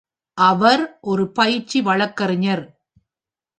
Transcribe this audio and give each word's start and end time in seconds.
அவர் 0.37 0.97
ஒரு 1.01 1.31
பயிற்சி 1.31 1.81
வழக்கறிஞர். 1.81 2.63